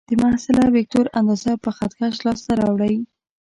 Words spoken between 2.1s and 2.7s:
لاس ته